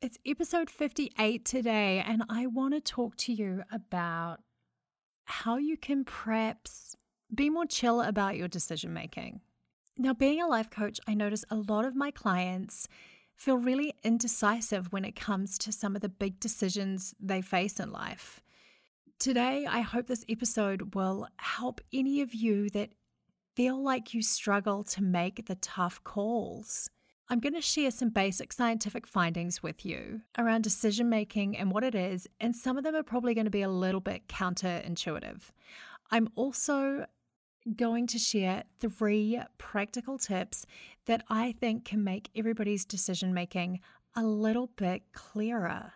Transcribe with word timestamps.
It's 0.00 0.16
episode 0.24 0.70
58 0.70 1.44
today, 1.44 2.04
and 2.06 2.22
I 2.28 2.46
want 2.46 2.72
to 2.72 2.80
talk 2.80 3.16
to 3.16 3.32
you 3.32 3.64
about 3.72 4.38
how 5.24 5.56
you 5.56 5.76
can 5.76 6.04
perhaps 6.04 6.94
be 7.34 7.50
more 7.50 7.66
chill 7.66 8.00
about 8.00 8.36
your 8.36 8.46
decision 8.46 8.92
making. 8.92 9.40
Now, 9.96 10.14
being 10.14 10.40
a 10.40 10.46
life 10.46 10.70
coach, 10.70 11.00
I 11.08 11.14
notice 11.14 11.44
a 11.50 11.56
lot 11.56 11.84
of 11.84 11.96
my 11.96 12.12
clients 12.12 12.86
feel 13.34 13.58
really 13.58 13.92
indecisive 14.04 14.92
when 14.92 15.04
it 15.04 15.16
comes 15.16 15.58
to 15.58 15.72
some 15.72 15.96
of 15.96 16.00
the 16.00 16.08
big 16.08 16.38
decisions 16.38 17.16
they 17.18 17.42
face 17.42 17.80
in 17.80 17.90
life. 17.90 18.40
Today, 19.18 19.66
I 19.68 19.80
hope 19.80 20.06
this 20.06 20.24
episode 20.28 20.94
will 20.94 21.26
help 21.38 21.80
any 21.92 22.20
of 22.20 22.32
you 22.32 22.70
that 22.70 22.90
feel 23.56 23.82
like 23.82 24.14
you 24.14 24.22
struggle 24.22 24.84
to 24.84 25.02
make 25.02 25.46
the 25.46 25.56
tough 25.56 26.04
calls. 26.04 26.88
I'm 27.30 27.40
going 27.40 27.54
to 27.54 27.60
share 27.60 27.90
some 27.90 28.08
basic 28.08 28.54
scientific 28.54 29.06
findings 29.06 29.62
with 29.62 29.84
you 29.84 30.22
around 30.38 30.62
decision 30.62 31.10
making 31.10 31.58
and 31.58 31.70
what 31.70 31.84
it 31.84 31.94
is, 31.94 32.26
and 32.40 32.56
some 32.56 32.78
of 32.78 32.84
them 32.84 32.94
are 32.94 33.02
probably 33.02 33.34
going 33.34 33.44
to 33.44 33.50
be 33.50 33.60
a 33.60 33.68
little 33.68 34.00
bit 34.00 34.28
counterintuitive. 34.28 35.42
I'm 36.10 36.30
also 36.36 37.04
going 37.76 38.06
to 38.06 38.18
share 38.18 38.64
three 38.80 39.42
practical 39.58 40.16
tips 40.16 40.64
that 41.04 41.22
I 41.28 41.52
think 41.52 41.84
can 41.84 42.02
make 42.02 42.30
everybody's 42.34 42.86
decision 42.86 43.34
making 43.34 43.80
a 44.16 44.22
little 44.22 44.68
bit 44.76 45.02
clearer. 45.12 45.92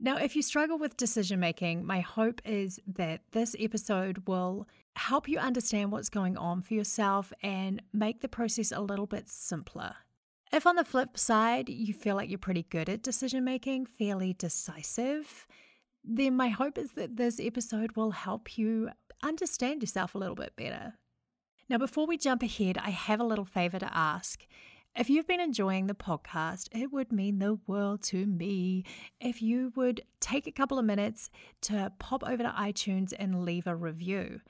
Now, 0.00 0.16
if 0.16 0.36
you 0.36 0.42
struggle 0.42 0.78
with 0.78 0.96
decision 0.96 1.40
making, 1.40 1.84
my 1.84 2.00
hope 2.00 2.40
is 2.44 2.78
that 2.86 3.22
this 3.32 3.56
episode 3.58 4.22
will 4.28 4.68
help 4.94 5.28
you 5.28 5.38
understand 5.38 5.90
what's 5.90 6.08
going 6.08 6.36
on 6.36 6.62
for 6.62 6.74
yourself 6.74 7.32
and 7.42 7.82
make 7.92 8.20
the 8.20 8.28
process 8.28 8.70
a 8.70 8.80
little 8.80 9.06
bit 9.06 9.28
simpler. 9.28 9.96
If 10.52 10.66
on 10.66 10.76
the 10.76 10.84
flip 10.84 11.18
side, 11.18 11.68
you 11.68 11.92
feel 11.92 12.14
like 12.14 12.30
you're 12.30 12.38
pretty 12.38 12.62
good 12.62 12.88
at 12.88 13.02
decision 13.02 13.44
making, 13.44 13.86
fairly 13.86 14.32
decisive, 14.32 15.46
then 16.04 16.36
my 16.36 16.48
hope 16.48 16.78
is 16.78 16.92
that 16.92 17.16
this 17.16 17.40
episode 17.40 17.96
will 17.96 18.12
help 18.12 18.56
you 18.56 18.90
understand 19.22 19.82
yourself 19.82 20.14
a 20.14 20.18
little 20.18 20.36
bit 20.36 20.54
better. 20.56 20.94
Now, 21.68 21.76
before 21.76 22.06
we 22.06 22.16
jump 22.16 22.42
ahead, 22.42 22.78
I 22.78 22.90
have 22.90 23.20
a 23.20 23.24
little 23.24 23.44
favor 23.44 23.78
to 23.78 23.94
ask. 23.94 24.46
If 24.98 25.08
you've 25.08 25.28
been 25.28 25.40
enjoying 25.40 25.86
the 25.86 25.94
podcast, 25.94 26.68
it 26.72 26.92
would 26.92 27.12
mean 27.12 27.38
the 27.38 27.58
world 27.68 28.02
to 28.04 28.26
me 28.26 28.84
if 29.20 29.40
you 29.40 29.72
would 29.76 30.02
take 30.18 30.48
a 30.48 30.52
couple 30.52 30.78
of 30.78 30.84
minutes 30.84 31.30
to 31.62 31.92
pop 32.00 32.24
over 32.24 32.42
to 32.42 32.48
iTunes 32.50 33.12
and 33.16 33.44
leave 33.44 33.68
a 33.68 33.76
review 33.76 34.40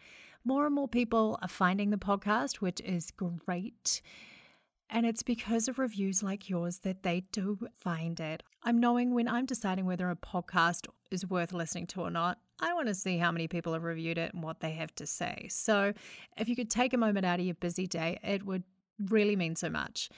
more 0.49 0.65
and 0.65 0.75
more 0.75 0.89
people 0.89 1.39
are 1.43 1.49
finding 1.49 1.91
the 1.91 1.99
podcast, 1.99 2.57
which 2.57 2.81
is 2.81 3.11
great. 3.11 4.01
And 4.89 5.05
it's 5.05 5.23
because 5.23 5.69
of 5.69 5.79
reviews 5.79 6.23
like 6.23 6.49
yours 6.49 6.79
that 6.79 7.03
they 7.03 7.25
do 7.33 7.59
find 7.75 8.19
it. 8.19 8.43
I'm 8.63 8.81
knowing 8.81 9.13
when 9.13 9.29
I'm 9.29 9.45
deciding 9.45 9.85
whether 9.85 10.09
a 10.09 10.17
podcast 10.17 10.87
is 11.11 11.29
worth 11.29 11.53
listening 11.53 11.87
to 11.89 12.01
or 12.01 12.11
not, 12.11 12.39
I 12.61 12.73
want 12.73 12.89
to 12.89 12.95
see 12.95 13.19
how 13.19 13.31
many 13.31 13.47
people 13.47 13.75
have 13.75 13.83
reviewed 13.83 14.17
it 14.17 14.33
and 14.33 14.43
what 14.43 14.61
they 14.61 14.73
have 14.73 14.95
to 14.95 15.07
say. 15.07 15.49
So 15.51 15.93
if 16.39 16.49
you 16.49 16.57
could 16.57 16.71
take 16.71 16.95
a 16.95 16.99
moment 16.99 17.27
out 17.27 17.41
of 17.41 17.45
your 17.45 17.55
busy 17.55 17.87
day, 17.87 18.19
it 18.23 18.47
would 18.47 18.63
really 19.11 19.37
mean 19.37 19.55
so 19.55 19.69
much. 19.69 20.09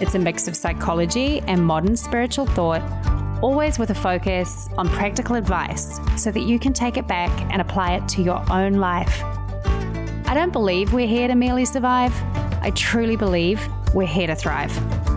It's 0.00 0.14
a 0.14 0.18
mix 0.18 0.48
of 0.48 0.56
psychology 0.56 1.40
and 1.46 1.64
modern 1.64 1.96
spiritual 1.96 2.46
thought, 2.46 2.82
always 3.42 3.78
with 3.78 3.90
a 3.90 3.94
focus 3.94 4.68
on 4.76 4.88
practical 4.88 5.36
advice 5.36 5.98
so 6.16 6.30
that 6.30 6.42
you 6.42 6.58
can 6.58 6.72
take 6.72 6.96
it 6.96 7.06
back 7.06 7.30
and 7.52 7.60
apply 7.60 7.94
it 7.94 8.08
to 8.08 8.22
your 8.22 8.44
own 8.50 8.74
life. 8.74 9.22
I 10.26 10.34
don't 10.34 10.52
believe 10.52 10.92
we're 10.92 11.06
here 11.06 11.28
to 11.28 11.34
merely 11.34 11.64
survive. 11.64 12.12
I 12.62 12.72
truly 12.74 13.16
believe 13.16 13.66
we're 13.94 14.06
here 14.06 14.26
to 14.26 14.34
thrive. 14.34 14.72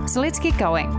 So 0.10 0.22
let's 0.22 0.40
get 0.40 0.58
going. 0.58 0.92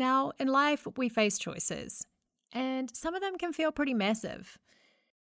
Now, 0.00 0.32
in 0.40 0.48
life, 0.48 0.86
we 0.96 1.10
face 1.10 1.38
choices, 1.38 2.06
and 2.52 2.90
some 2.96 3.14
of 3.14 3.20
them 3.20 3.36
can 3.36 3.52
feel 3.52 3.70
pretty 3.70 3.92
massive. 3.92 4.58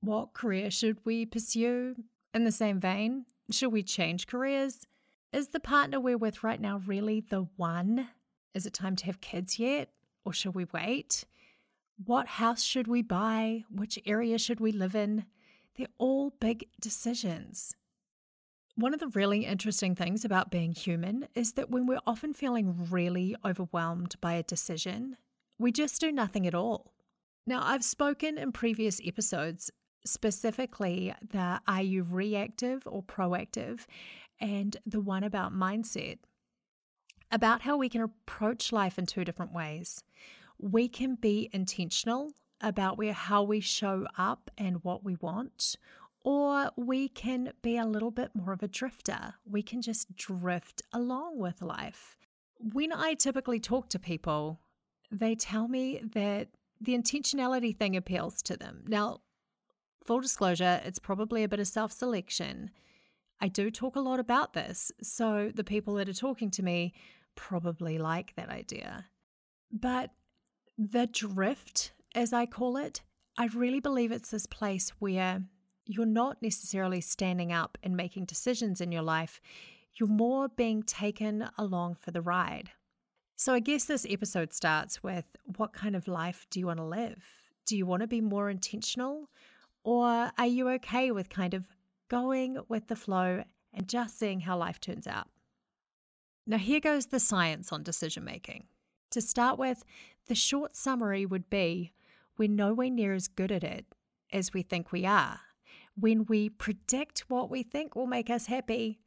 What 0.01 0.33
career 0.33 0.69
should 0.69 0.97
we 1.05 1.25
pursue? 1.25 1.95
In 2.33 2.43
the 2.43 2.51
same 2.51 2.81
vein, 2.81 3.25
should 3.49 3.71
we 3.71 3.83
change 3.83 4.27
careers? 4.27 4.85
Is 5.31 5.47
the 5.47 5.61
partner 5.61 6.01
we're 6.01 6.17
with 6.17 6.43
right 6.43 6.59
now 6.59 6.81
really 6.85 7.21
the 7.21 7.47
one? 7.55 8.09
Is 8.53 8.65
it 8.65 8.73
time 8.73 8.97
to 8.97 9.05
have 9.05 9.21
kids 9.21 9.57
yet? 9.57 9.91
Or 10.25 10.33
should 10.33 10.55
we 10.55 10.65
wait? 10.73 11.23
What 12.03 12.27
house 12.27 12.61
should 12.61 12.89
we 12.89 13.01
buy? 13.01 13.63
Which 13.73 13.97
area 14.05 14.37
should 14.37 14.59
we 14.59 14.73
live 14.73 14.93
in? 14.93 15.25
They're 15.77 15.87
all 15.97 16.31
big 16.41 16.67
decisions. 16.81 17.77
One 18.77 18.93
of 18.93 18.99
the 18.99 19.07
really 19.07 19.45
interesting 19.45 19.95
things 19.95 20.25
about 20.25 20.51
being 20.51 20.73
human 20.73 21.29
is 21.33 21.53
that 21.53 21.69
when 21.69 21.85
we're 21.85 22.01
often 22.05 22.33
feeling 22.33 22.87
really 22.91 23.33
overwhelmed 23.45 24.15
by 24.19 24.33
a 24.33 24.43
decision, 24.43 25.15
we 25.57 25.71
just 25.71 26.01
do 26.01 26.11
nothing 26.11 26.45
at 26.45 26.53
all. 26.53 26.93
Now, 27.47 27.61
I've 27.63 27.85
spoken 27.85 28.37
in 28.37 28.51
previous 28.51 28.99
episodes 29.05 29.71
specifically 30.05 31.13
the 31.21 31.61
are 31.67 31.81
you 31.81 32.03
reactive 32.03 32.83
or 32.85 33.01
proactive, 33.01 33.85
and 34.41 34.75
the 34.85 34.99
one 34.99 35.23
about 35.23 35.53
mindset, 35.53 36.19
about 37.31 37.61
how 37.61 37.77
we 37.77 37.87
can 37.87 38.01
approach 38.01 38.73
life 38.73 38.99
in 38.99 39.05
two 39.05 39.23
different 39.23 39.53
ways. 39.53 40.03
We 40.59 40.89
can 40.89 41.15
be 41.15 41.49
intentional 41.53 42.33
about 42.61 42.97
where 42.97 43.13
how 43.13 43.43
we 43.43 43.59
show 43.59 44.05
up 44.17 44.51
and 44.57 44.83
what 44.83 45.03
we 45.03 45.15
want, 45.15 45.75
or 46.25 46.71
we 46.75 47.07
can 47.07 47.53
be 47.61 47.77
a 47.77 47.85
little 47.85 48.11
bit 48.11 48.31
more 48.33 48.51
of 48.51 48.61
a 48.61 48.67
drifter. 48.67 49.35
We 49.45 49.63
can 49.63 49.81
just 49.81 50.13
drift 50.15 50.81
along 50.91 51.39
with 51.39 51.61
life. 51.61 52.17
When 52.59 52.91
I 52.91 53.13
typically 53.13 53.61
talk 53.61 53.89
to 53.89 53.99
people, 53.99 54.59
they 55.09 55.35
tell 55.35 55.69
me 55.69 56.01
that 56.13 56.49
the 56.81 56.97
intentionality 56.97 57.77
thing 57.77 57.95
appeals 57.95 58.41
to 58.43 58.57
them. 58.57 58.83
Now, 58.87 59.21
Full 60.05 60.19
disclosure, 60.19 60.81
it's 60.85 60.99
probably 60.99 61.43
a 61.43 61.47
bit 61.47 61.59
of 61.59 61.67
self 61.67 61.91
selection. 61.91 62.69
I 63.41 63.47
do 63.47 63.71
talk 63.71 63.95
a 63.95 64.01
lot 64.01 64.19
about 64.19 64.53
this, 64.53 64.91
so 65.01 65.51
the 65.53 65.63
people 65.63 65.95
that 65.95 66.07
are 66.07 66.13
talking 66.13 66.51
to 66.51 66.63
me 66.63 66.93
probably 67.33 67.97
like 67.97 68.35
that 68.35 68.49
idea. 68.49 69.07
But 69.71 70.11
the 70.77 71.07
drift, 71.07 71.93
as 72.13 72.33
I 72.33 72.45
call 72.45 72.77
it, 72.77 73.01
I 73.35 73.47
really 73.47 73.79
believe 73.79 74.11
it's 74.11 74.29
this 74.29 74.45
place 74.45 74.91
where 74.99 75.41
you're 75.85 76.05
not 76.05 76.41
necessarily 76.41 77.01
standing 77.01 77.51
up 77.51 77.77
and 77.83 77.95
making 77.95 78.25
decisions 78.25 78.81
in 78.81 78.91
your 78.91 79.01
life, 79.01 79.39
you're 79.95 80.09
more 80.09 80.49
being 80.49 80.83
taken 80.83 81.47
along 81.57 81.95
for 81.95 82.11
the 82.11 82.21
ride. 82.21 82.71
So, 83.35 83.53
I 83.53 83.59
guess 83.59 83.85
this 83.85 84.05
episode 84.09 84.53
starts 84.53 85.03
with 85.03 85.25
what 85.57 85.73
kind 85.73 85.95
of 85.95 86.07
life 86.07 86.47
do 86.49 86.59
you 86.59 86.67
want 86.67 86.79
to 86.79 86.85
live? 86.85 87.23
Do 87.65 87.75
you 87.77 87.85
want 87.85 88.01
to 88.01 88.07
be 88.07 88.21
more 88.21 88.49
intentional 88.49 89.29
or 89.83 90.31
are 90.37 90.47
you 90.47 90.67
okay 90.69 91.11
with 91.11 91.29
kind 91.29 91.53
of 91.53 91.67
going 92.09 92.57
with 92.67 92.87
the 92.87 92.95
flow 92.95 93.43
and 93.71 93.87
just 93.87 94.17
seeing 94.17 94.41
how 94.41 94.57
life 94.57 94.79
turns 94.79 95.05
out? 95.05 95.27
Now, 96.47 96.57
here 96.57 96.79
goes 96.79 97.07
the 97.07 97.19
science 97.19 97.71
on 97.71 97.83
decision 97.83 98.23
making. 98.23 98.65
To 99.11 99.21
start 99.21 99.59
with, 99.59 99.83
the 100.27 100.35
short 100.35 100.75
summary 100.75 101.25
would 101.25 101.49
be 101.49 101.93
we're 102.37 102.49
nowhere 102.49 102.89
near 102.89 103.13
as 103.13 103.27
good 103.27 103.51
at 103.51 103.63
it 103.63 103.85
as 104.33 104.53
we 104.53 104.61
think 104.63 104.91
we 104.91 105.05
are. 105.05 105.39
When 105.97 106.25
we 106.25 106.49
predict 106.49 107.25
what 107.27 107.49
we 107.49 107.63
think 107.63 107.95
will 107.95 108.07
make 108.07 108.29
us 108.29 108.47
happy, 108.47 108.99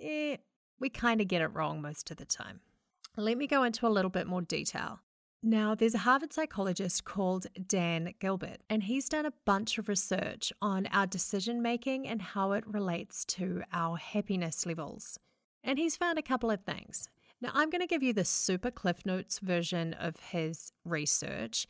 eh, 0.00 0.36
we 0.78 0.88
kind 0.88 1.20
of 1.20 1.28
get 1.28 1.42
it 1.42 1.48
wrong 1.48 1.82
most 1.82 2.10
of 2.10 2.16
the 2.16 2.24
time. 2.24 2.60
Let 3.16 3.36
me 3.36 3.46
go 3.46 3.64
into 3.64 3.86
a 3.86 3.90
little 3.90 4.10
bit 4.10 4.26
more 4.26 4.42
detail. 4.42 5.00
Now, 5.42 5.74
there's 5.74 5.94
a 5.94 5.98
Harvard 5.98 6.32
psychologist 6.32 7.04
called 7.04 7.46
Dan 7.66 8.14
Gilbert, 8.18 8.58
and 8.68 8.82
he's 8.82 9.08
done 9.08 9.24
a 9.24 9.32
bunch 9.44 9.78
of 9.78 9.88
research 9.88 10.52
on 10.60 10.88
our 10.92 11.06
decision 11.06 11.62
making 11.62 12.08
and 12.08 12.20
how 12.20 12.52
it 12.52 12.64
relates 12.66 13.24
to 13.26 13.62
our 13.72 13.96
happiness 13.96 14.66
levels. 14.66 15.18
And 15.62 15.78
he's 15.78 15.96
found 15.96 16.18
a 16.18 16.22
couple 16.22 16.50
of 16.50 16.62
things. 16.62 17.08
Now, 17.40 17.50
I'm 17.54 17.70
going 17.70 17.80
to 17.80 17.86
give 17.86 18.02
you 18.02 18.12
the 18.12 18.24
super 18.24 18.72
Cliff 18.72 19.06
Notes 19.06 19.38
version 19.38 19.94
of 19.94 20.16
his 20.16 20.72
research. 20.84 21.68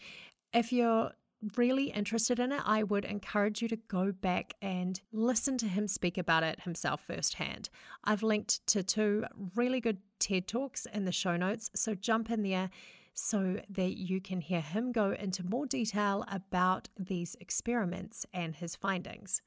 If 0.54 0.72
you're 0.72 1.12
really 1.56 1.90
interested 1.90 2.38
in 2.38 2.52
it, 2.52 2.62
I 2.64 2.82
would 2.82 3.04
encourage 3.04 3.62
you 3.62 3.68
to 3.68 3.76
go 3.76 4.12
back 4.12 4.54
and 4.60 5.00
listen 5.12 5.56
to 5.58 5.68
him 5.68 5.86
speak 5.86 6.18
about 6.18 6.42
it 6.42 6.60
himself 6.60 7.00
firsthand. 7.00 7.70
I've 8.04 8.22
linked 8.22 8.66
to 8.68 8.82
two 8.82 9.24
really 9.54 9.80
good 9.80 9.98
TED 10.18 10.48
Talks 10.48 10.86
in 10.86 11.04
the 11.04 11.12
show 11.12 11.36
notes, 11.36 11.70
so 11.74 11.94
jump 11.94 12.30
in 12.30 12.42
there 12.42 12.70
so 13.14 13.60
that 13.68 13.96
you 13.96 14.20
can 14.20 14.40
hear 14.40 14.60
him 14.60 14.92
go 14.92 15.10
into 15.10 15.44
more 15.44 15.66
detail 15.66 16.24
about 16.30 16.88
these 16.96 17.36
experiments 17.40 18.24
and 18.32 18.54
his 18.54 18.76
findings. 18.76 19.42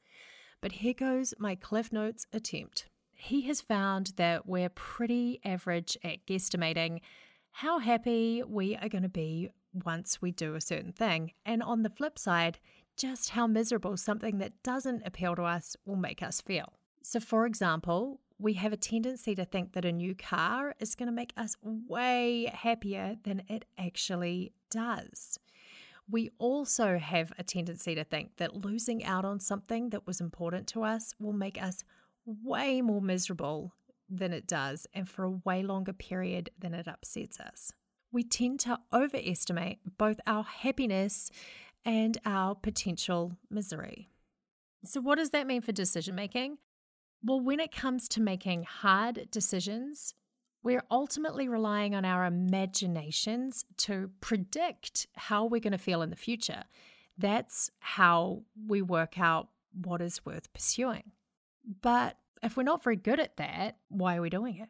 But 0.61 0.73
here 0.73 0.93
goes 0.93 1.33
my 1.39 1.55
Cliff 1.55 1.91
Notes 1.91 2.27
attempt. 2.33 2.87
He 3.13 3.43
has 3.43 3.61
found 3.61 4.13
that 4.17 4.45
we're 4.45 4.69
pretty 4.69 5.39
average 5.45 5.97
at 6.03 6.25
guesstimating 6.25 7.01
how 7.51 7.79
happy 7.79 8.43
we 8.45 8.75
are 8.75 8.89
going 8.89 9.03
to 9.03 9.09
be 9.09 9.49
once 9.73 10.21
we 10.21 10.31
do 10.31 10.55
a 10.55 10.61
certain 10.61 10.91
thing. 10.91 11.33
And 11.45 11.63
on 11.63 11.83
the 11.83 11.89
flip 11.89 12.17
side, 12.17 12.59
just 12.97 13.31
how 13.31 13.47
miserable 13.47 13.97
something 13.97 14.37
that 14.39 14.61
doesn't 14.63 15.05
appeal 15.05 15.35
to 15.35 15.43
us 15.43 15.75
will 15.85 15.95
make 15.95 16.21
us 16.21 16.41
feel. 16.41 16.73
So, 17.03 17.19
for 17.19 17.45
example, 17.45 18.19
we 18.37 18.53
have 18.53 18.73
a 18.73 18.77
tendency 18.77 19.35
to 19.35 19.45
think 19.45 19.73
that 19.73 19.85
a 19.85 19.91
new 19.91 20.15
car 20.15 20.75
is 20.79 20.95
going 20.95 21.07
to 21.07 21.13
make 21.13 21.33
us 21.37 21.55
way 21.63 22.51
happier 22.53 23.15
than 23.23 23.43
it 23.47 23.65
actually 23.77 24.51
does. 24.69 25.39
We 26.09 26.31
also 26.39 26.97
have 26.97 27.31
a 27.37 27.43
tendency 27.43 27.95
to 27.95 28.03
think 28.03 28.37
that 28.37 28.55
losing 28.55 29.05
out 29.05 29.25
on 29.25 29.39
something 29.39 29.91
that 29.91 30.05
was 30.05 30.19
important 30.19 30.67
to 30.67 30.83
us 30.83 31.13
will 31.19 31.33
make 31.33 31.61
us 31.61 31.83
way 32.25 32.81
more 32.81 33.01
miserable 33.01 33.73
than 34.09 34.33
it 34.33 34.45
does 34.45 34.85
and 34.93 35.07
for 35.07 35.23
a 35.23 35.31
way 35.31 35.63
longer 35.63 35.93
period 35.93 36.49
than 36.59 36.73
it 36.73 36.87
upsets 36.87 37.39
us 37.39 37.71
we 38.11 38.23
tend 38.23 38.59
to 38.61 38.79
overestimate 38.93 39.79
both 39.97 40.19
our 40.27 40.43
happiness 40.43 41.31
and 41.85 42.17
our 42.25 42.55
potential 42.55 43.37
misery. 43.49 44.09
So, 44.83 45.01
what 45.01 45.17
does 45.17 45.29
that 45.31 45.47
mean 45.47 45.61
for 45.61 45.71
decision 45.71 46.15
making? 46.15 46.57
Well, 47.23 47.39
when 47.39 47.59
it 47.59 47.71
comes 47.71 48.07
to 48.09 48.21
making 48.21 48.63
hard 48.63 49.27
decisions, 49.29 50.15
we're 50.63 50.83
ultimately 50.89 51.47
relying 51.47 51.95
on 51.95 52.05
our 52.05 52.25
imaginations 52.25 53.65
to 53.77 54.09
predict 54.21 55.07
how 55.15 55.45
we're 55.45 55.61
going 55.61 55.71
to 55.71 55.77
feel 55.77 56.01
in 56.01 56.09
the 56.09 56.15
future. 56.15 56.63
That's 57.17 57.69
how 57.79 58.43
we 58.67 58.81
work 58.81 59.19
out 59.19 59.49
what 59.73 60.01
is 60.01 60.25
worth 60.25 60.51
pursuing. 60.53 61.11
But 61.81 62.17
if 62.41 62.57
we're 62.57 62.63
not 62.63 62.83
very 62.83 62.95
good 62.95 63.19
at 63.19 63.37
that, 63.37 63.77
why 63.89 64.17
are 64.17 64.21
we 64.21 64.29
doing 64.29 64.57
it? 64.57 64.69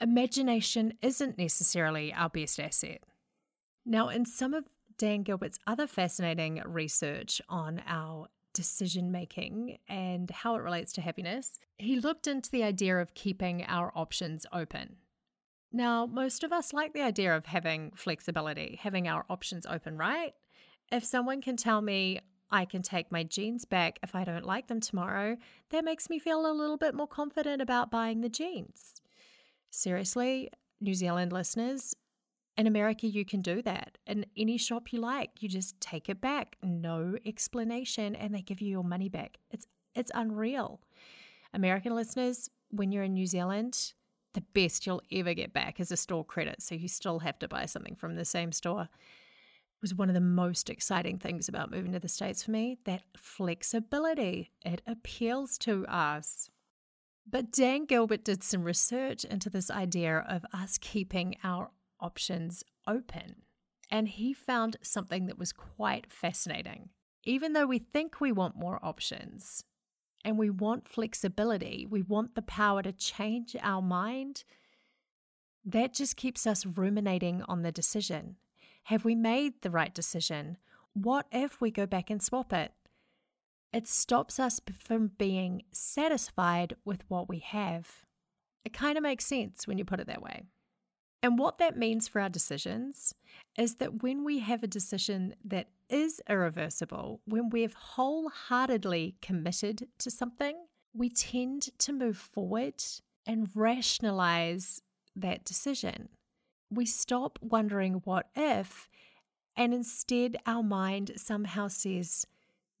Imagination 0.00 0.94
isn't 1.02 1.38
necessarily 1.38 2.12
our 2.12 2.28
best 2.28 2.58
asset. 2.58 3.02
Now, 3.84 4.08
in 4.08 4.24
some 4.24 4.54
of 4.54 4.64
Dan 4.98 5.22
Gilbert's 5.22 5.58
other 5.66 5.86
fascinating 5.86 6.62
research 6.66 7.40
on 7.48 7.82
our 7.86 8.28
decision 8.52 9.12
making 9.12 9.78
and 9.88 10.30
how 10.30 10.56
it 10.56 10.62
relates 10.62 10.92
to 10.94 11.00
happiness, 11.00 11.58
he 11.78 12.00
looked 12.00 12.26
into 12.26 12.50
the 12.50 12.64
idea 12.64 12.98
of 12.98 13.14
keeping 13.14 13.64
our 13.66 13.92
options 13.94 14.44
open. 14.52 14.96
Now, 15.72 16.06
most 16.06 16.42
of 16.42 16.52
us 16.52 16.72
like 16.72 16.92
the 16.92 17.02
idea 17.02 17.34
of 17.36 17.46
having 17.46 17.92
flexibility, 17.94 18.78
having 18.82 19.06
our 19.06 19.24
options 19.30 19.66
open, 19.66 19.96
right? 19.96 20.34
If 20.90 21.04
someone 21.04 21.40
can 21.40 21.56
tell 21.56 21.80
me 21.80 22.20
I 22.50 22.64
can 22.64 22.82
take 22.82 23.12
my 23.12 23.22
jeans 23.22 23.64
back 23.64 24.00
if 24.02 24.14
I 24.14 24.24
don't 24.24 24.44
like 24.44 24.66
them 24.66 24.80
tomorrow, 24.80 25.36
that 25.70 25.84
makes 25.84 26.10
me 26.10 26.18
feel 26.18 26.44
a 26.44 26.52
little 26.52 26.76
bit 26.76 26.94
more 26.94 27.06
confident 27.06 27.62
about 27.62 27.90
buying 27.90 28.20
the 28.20 28.28
jeans. 28.28 28.99
Seriously, 29.70 30.50
New 30.80 30.94
Zealand 30.94 31.32
listeners, 31.32 31.94
in 32.56 32.66
America, 32.66 33.06
you 33.06 33.24
can 33.24 33.40
do 33.40 33.62
that. 33.62 33.96
In 34.06 34.26
any 34.36 34.58
shop 34.58 34.92
you 34.92 35.00
like, 35.00 35.30
you 35.40 35.48
just 35.48 35.80
take 35.80 36.08
it 36.08 36.20
back, 36.20 36.56
no 36.62 37.16
explanation, 37.24 38.14
and 38.14 38.34
they 38.34 38.42
give 38.42 38.60
you 38.60 38.68
your 38.68 38.84
money 38.84 39.08
back. 39.08 39.38
It's 39.50 39.66
it's 39.94 40.10
unreal. 40.14 40.80
American 41.54 41.94
listeners, 41.94 42.50
when 42.70 42.92
you're 42.92 43.04
in 43.04 43.14
New 43.14 43.26
Zealand, 43.26 43.94
the 44.34 44.42
best 44.52 44.86
you'll 44.86 45.02
ever 45.10 45.34
get 45.34 45.52
back 45.52 45.80
is 45.80 45.90
a 45.90 45.96
store 45.96 46.24
credit, 46.24 46.62
so 46.62 46.74
you 46.74 46.86
still 46.86 47.18
have 47.20 47.38
to 47.40 47.48
buy 47.48 47.66
something 47.66 47.96
from 47.96 48.14
the 48.14 48.24
same 48.24 48.52
store. 48.52 48.82
It 48.82 49.82
was 49.82 49.94
one 49.94 50.08
of 50.08 50.14
the 50.14 50.20
most 50.20 50.68
exciting 50.68 51.18
things 51.18 51.48
about 51.48 51.70
moving 51.70 51.92
to 51.92 51.98
the 51.98 52.08
States 52.08 52.42
for 52.42 52.50
me 52.50 52.78
that 52.84 53.02
flexibility. 53.16 54.52
It 54.64 54.82
appeals 54.86 55.56
to 55.58 55.86
us. 55.86 56.50
But 57.26 57.52
Dan 57.52 57.84
Gilbert 57.84 58.24
did 58.24 58.42
some 58.42 58.64
research 58.64 59.24
into 59.24 59.50
this 59.50 59.70
idea 59.70 60.18
of 60.28 60.44
us 60.52 60.78
keeping 60.78 61.36
our 61.44 61.70
options 62.00 62.64
open. 62.86 63.42
And 63.90 64.08
he 64.08 64.32
found 64.32 64.76
something 64.82 65.26
that 65.26 65.38
was 65.38 65.52
quite 65.52 66.10
fascinating. 66.10 66.90
Even 67.24 67.52
though 67.52 67.66
we 67.66 67.78
think 67.78 68.20
we 68.20 68.32
want 68.32 68.56
more 68.56 68.78
options 68.82 69.64
and 70.24 70.38
we 70.38 70.50
want 70.50 70.88
flexibility, 70.88 71.86
we 71.88 72.02
want 72.02 72.34
the 72.34 72.42
power 72.42 72.82
to 72.82 72.92
change 72.92 73.56
our 73.62 73.82
mind, 73.82 74.44
that 75.64 75.92
just 75.92 76.16
keeps 76.16 76.46
us 76.46 76.64
ruminating 76.64 77.42
on 77.48 77.62
the 77.62 77.72
decision. 77.72 78.36
Have 78.84 79.04
we 79.04 79.14
made 79.14 79.60
the 79.62 79.70
right 79.70 79.94
decision? 79.94 80.56
What 80.94 81.26
if 81.30 81.60
we 81.60 81.70
go 81.70 81.86
back 81.86 82.10
and 82.10 82.22
swap 82.22 82.52
it? 82.52 82.72
It 83.72 83.86
stops 83.86 84.40
us 84.40 84.60
from 84.78 85.12
being 85.16 85.62
satisfied 85.72 86.74
with 86.84 87.04
what 87.08 87.28
we 87.28 87.38
have. 87.38 88.04
It 88.64 88.72
kind 88.72 88.96
of 88.96 89.02
makes 89.02 89.26
sense 89.26 89.66
when 89.66 89.78
you 89.78 89.84
put 89.84 90.00
it 90.00 90.06
that 90.08 90.22
way. 90.22 90.42
And 91.22 91.38
what 91.38 91.58
that 91.58 91.76
means 91.76 92.08
for 92.08 92.20
our 92.20 92.28
decisions 92.28 93.14
is 93.56 93.76
that 93.76 94.02
when 94.02 94.24
we 94.24 94.38
have 94.38 94.62
a 94.62 94.68
decision 94.68 95.34
that 95.44 95.68
is 95.88 96.20
irreversible, 96.28 97.20
when 97.26 97.50
we've 97.50 97.74
wholeheartedly 97.74 99.16
committed 99.20 99.88
to 99.98 100.10
something, 100.10 100.56
we 100.94 101.10
tend 101.10 101.78
to 101.78 101.92
move 101.92 102.16
forward 102.16 102.82
and 103.26 103.48
rationalize 103.54 104.82
that 105.14 105.44
decision. 105.44 106.08
We 106.70 106.86
stop 106.86 107.38
wondering 107.42 107.94
what 108.04 108.28
if, 108.34 108.88
and 109.56 109.74
instead 109.74 110.36
our 110.46 110.62
mind 110.62 111.12
somehow 111.16 111.68
says, 111.68 112.26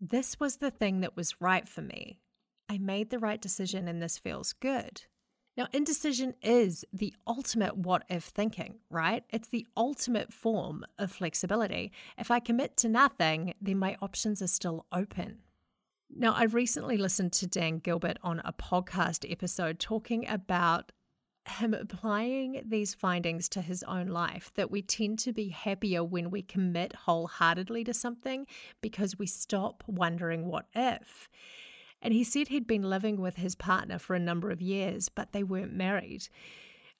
this 0.00 0.40
was 0.40 0.56
the 0.56 0.70
thing 0.70 1.00
that 1.00 1.16
was 1.16 1.40
right 1.40 1.68
for 1.68 1.82
me. 1.82 2.20
I 2.68 2.78
made 2.78 3.10
the 3.10 3.18
right 3.18 3.40
decision 3.40 3.88
and 3.88 4.00
this 4.00 4.18
feels 4.18 4.52
good. 4.52 5.02
Now, 5.56 5.66
indecision 5.72 6.34
is 6.42 6.84
the 6.92 7.12
ultimate 7.26 7.76
what 7.76 8.04
if 8.08 8.24
thinking, 8.24 8.76
right? 8.88 9.24
It's 9.30 9.48
the 9.48 9.66
ultimate 9.76 10.32
form 10.32 10.86
of 10.98 11.10
flexibility. 11.10 11.92
If 12.16 12.30
I 12.30 12.40
commit 12.40 12.76
to 12.78 12.88
nothing, 12.88 13.54
then 13.60 13.78
my 13.78 13.96
options 14.00 14.40
are 14.40 14.46
still 14.46 14.86
open. 14.92 15.40
Now, 16.08 16.32
I 16.32 16.44
recently 16.44 16.96
listened 16.96 17.32
to 17.34 17.46
Dan 17.46 17.78
Gilbert 17.78 18.18
on 18.22 18.40
a 18.44 18.52
podcast 18.52 19.30
episode 19.30 19.78
talking 19.78 20.26
about 20.28 20.92
him 21.46 21.74
applying 21.74 22.62
these 22.66 22.94
findings 22.94 23.48
to 23.48 23.62
his 23.62 23.82
own 23.84 24.08
life 24.08 24.50
that 24.54 24.70
we 24.70 24.82
tend 24.82 25.18
to 25.20 25.32
be 25.32 25.48
happier 25.48 26.04
when 26.04 26.30
we 26.30 26.42
commit 26.42 26.94
wholeheartedly 26.94 27.84
to 27.84 27.94
something 27.94 28.46
because 28.80 29.18
we 29.18 29.26
stop 29.26 29.82
wondering 29.86 30.46
what 30.46 30.66
if. 30.74 31.28
And 32.02 32.14
he 32.14 32.24
said 32.24 32.48
he'd 32.48 32.66
been 32.66 32.88
living 32.88 33.20
with 33.20 33.36
his 33.36 33.54
partner 33.54 33.98
for 33.98 34.14
a 34.14 34.20
number 34.20 34.50
of 34.50 34.62
years, 34.62 35.08
but 35.08 35.32
they 35.32 35.42
weren't 35.42 35.72
married. 35.72 36.28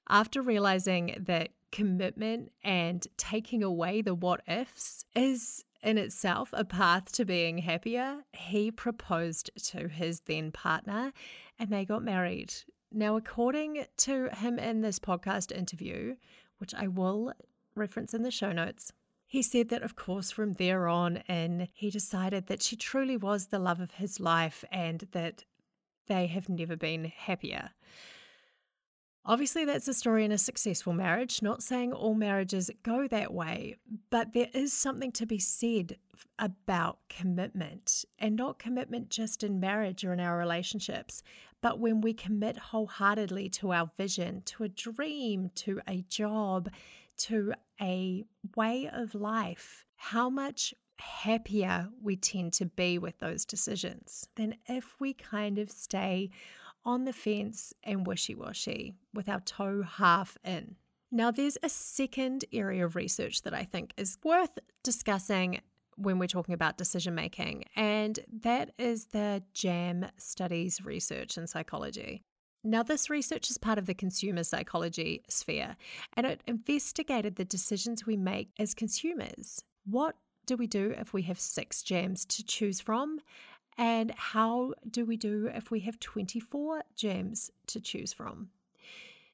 After 0.09 0.43
realizing 0.43 1.17
that 1.27 1.51
commitment 1.71 2.51
and 2.65 3.07
taking 3.17 3.63
away 3.63 4.03
the 4.03 4.15
what 4.15 4.43
ifs 4.49 5.05
is 5.15 5.65
in 5.83 5.97
itself 5.97 6.51
a 6.53 6.65
path 6.65 7.13
to 7.13 7.25
being 7.25 7.59
happier, 7.59 8.25
he 8.33 8.71
proposed 8.71 9.51
to 9.69 9.89
his 9.89 10.21
then 10.21 10.51
partner 10.51 11.13
and 11.59 11.71
they 11.71 11.85
got 11.85 12.03
married 12.03 12.53
now, 12.93 13.17
according 13.17 13.87
to 13.99 14.29
him 14.31 14.59
in 14.59 14.81
this 14.81 14.99
podcast 14.99 15.57
interview, 15.57 16.17
which 16.59 16.75
I 16.75 16.89
will 16.89 17.33
reference 17.75 18.15
in 18.15 18.23
the 18.23 18.31
show 18.31 18.53
notes, 18.53 18.93
he 19.27 19.43
said 19.43 19.69
that, 19.69 19.83
of 19.83 19.95
course, 19.95 20.33
from 20.33 20.55
there 20.55 20.89
on 20.89 21.19
in, 21.29 21.69
he 21.73 21.89
decided 21.89 22.49
that 22.49 22.63
she 22.63 22.75
truly 22.75 23.17
was 23.17 23.47
the 23.47 23.61
love 23.61 23.81
of 23.81 23.93
his 23.93 24.19
life 24.19 24.65
and 24.73 25.07
that 25.13 25.45
they 26.09 26.27
have 26.27 26.49
never 26.49 26.75
been 26.75 27.05
happier. 27.05 27.71
Obviously, 29.25 29.65
that's 29.65 29.87
a 29.87 29.95
story 29.95 30.25
in 30.25 30.33
a 30.33 30.39
successful 30.39 30.93
marriage, 30.93 31.43
not 31.43 31.63
saying 31.63 31.93
all 31.93 32.15
marriages 32.15 32.71
go 32.83 33.07
that 33.07 33.33
way, 33.33 33.77
but 34.09 34.33
there 34.33 34.49
is 34.53 34.73
something 34.73 35.13
to 35.13 35.27
be 35.27 35.39
said 35.39 35.97
about 36.39 36.99
commitment 37.09 38.05
and 38.19 38.35
not 38.35 38.59
commitment 38.59 39.11
just 39.11 39.45
in 39.45 39.61
marriage 39.61 40.05
or 40.05 40.13
in 40.13 40.21
our 40.21 40.37
relationships, 40.39 41.23
but 41.63 41.79
when 41.79 42.01
we 42.01 42.13
commit 42.13 42.57
wholeheartedly 42.57 43.49
to 43.51 43.73
our 43.73 43.91
vision, 43.97 44.43
to 44.47 44.65
a 44.65 44.69
dream, 44.69 45.51
to 45.57 45.81
a 45.89 46.03
job, 46.09 46.71
to 47.19 47.53
a 47.81 48.25
way 48.57 48.89
of 48.93 49.15
life, 49.15 49.85
how 49.97 50.31
much 50.31 50.75
happier 50.99 51.89
we 52.03 52.17
tend 52.17 52.53
to 52.53 52.67
be 52.67 52.99
with 52.99 53.19
those 53.19 53.45
decisions 53.45 54.27
than 54.37 54.55
if 54.69 54.95
we 55.01 55.15
kind 55.15 55.59
of 55.59 55.71
stay 55.71 56.31
on 56.85 57.05
the 57.05 57.13
fence 57.13 57.73
and 57.83 58.07
wishy 58.07 58.35
washy 58.35 58.95
with 59.13 59.29
our 59.29 59.41
toe 59.41 59.83
half 59.83 60.37
in. 60.45 60.77
Now, 61.13 61.31
there's 61.31 61.59
a 61.63 61.69
second 61.69 62.45
area 62.53 62.85
of 62.85 62.95
research 62.95 63.43
that 63.43 63.53
I 63.55 63.65
think 63.65 63.93
is 63.97 64.17
worth 64.23 64.59
discussing 64.83 65.61
when 66.01 66.19
we're 66.19 66.27
talking 66.27 66.55
about 66.55 66.79
decision 66.79 67.15
making, 67.15 67.65
and 67.77 68.19
that 68.43 68.71
is 68.79 69.07
the 69.07 69.43
JAM 69.55 70.07
studies 70.17 70.85
research 70.85 71.37
in 71.37 71.47
psychology. 71.47 72.23
Now, 72.63 72.83
this 72.83 73.09
research 73.09 73.49
is 73.51 73.57
part 73.57 73.79
of 73.79 73.87
the 73.87 73.95
consumer 73.95 74.45
psychology 74.45 75.23
sphere, 75.29 75.77
and 76.15 76.27
it 76.27 76.43
investigated 76.47 77.37
the 77.37 77.45
decisions 77.45 78.05
we 78.05 78.17
make 78.17 78.51
as 78.59 78.75
consumers. 78.75 79.65
What 79.87 80.17
do 80.45 80.57
we 80.57 80.67
do 80.67 80.95
if 80.99 81.13
we 81.15 81.23
have 81.23 81.41
six 81.41 81.83
jams 81.83 82.25
to 82.27 82.45
choose 82.45 82.81
from? 82.81 83.21
And 83.79 84.13
how 84.15 84.75
do 84.91 85.07
we 85.07 85.17
do 85.17 85.51
if 85.55 85.71
we 85.71 85.81
have 85.81 85.99
24 86.01 86.83
jams 86.97 87.51
to 87.69 87.81
choose 87.81 88.13
from? 88.13 88.51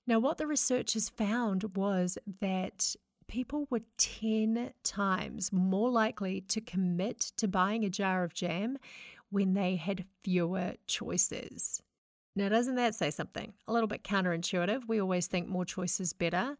Now, 0.06 0.20
what 0.20 0.38
the 0.38 0.46
researchers 0.46 1.08
found 1.08 1.76
was 1.76 2.16
that 2.40 2.94
people 3.28 3.66
were 3.70 3.82
10 3.98 4.72
times 4.82 5.52
more 5.52 5.90
likely 5.90 6.40
to 6.42 6.60
commit 6.60 7.20
to 7.36 7.48
buying 7.48 7.84
a 7.84 7.90
jar 7.90 8.24
of 8.24 8.34
jam 8.34 8.78
when 9.30 9.54
they 9.54 9.76
had 9.76 10.04
fewer 10.22 10.74
choices. 10.86 11.82
Now, 12.34 12.48
doesn't 12.48 12.74
that 12.76 12.94
say 12.94 13.10
something? 13.10 13.54
A 13.66 13.72
little 13.72 13.88
bit 13.88 14.04
counterintuitive. 14.04 14.82
We 14.86 15.00
always 15.00 15.26
think 15.26 15.48
more 15.48 15.64
choices 15.64 16.12
better, 16.12 16.56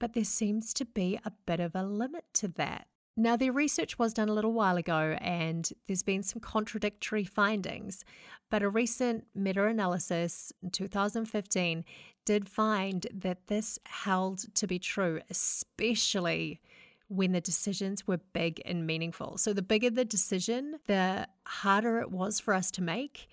but 0.00 0.12
there 0.12 0.24
seems 0.24 0.74
to 0.74 0.84
be 0.84 1.18
a 1.24 1.32
bit 1.46 1.60
of 1.60 1.74
a 1.74 1.84
limit 1.84 2.24
to 2.34 2.48
that. 2.48 2.88
Now, 3.16 3.36
their 3.36 3.52
research 3.52 3.96
was 3.96 4.12
done 4.12 4.28
a 4.28 4.32
little 4.34 4.52
while 4.52 4.76
ago 4.76 5.16
and 5.20 5.70
there's 5.86 6.02
been 6.02 6.24
some 6.24 6.40
contradictory 6.40 7.22
findings, 7.24 8.04
but 8.50 8.64
a 8.64 8.68
recent 8.68 9.24
meta 9.36 9.64
analysis 9.66 10.52
in 10.64 10.70
2015 10.70 11.84
did 12.24 12.48
find 12.48 13.06
that 13.12 13.46
this 13.46 13.78
held 13.84 14.54
to 14.54 14.66
be 14.66 14.78
true, 14.78 15.20
especially 15.30 16.60
when 17.08 17.32
the 17.32 17.40
decisions 17.40 18.06
were 18.06 18.18
big 18.32 18.60
and 18.64 18.86
meaningful. 18.86 19.36
So, 19.38 19.52
the 19.52 19.62
bigger 19.62 19.90
the 19.90 20.04
decision, 20.04 20.76
the 20.86 21.28
harder 21.46 21.98
it 21.98 22.10
was 22.10 22.40
for 22.40 22.54
us 22.54 22.70
to 22.72 22.82
make 22.82 23.28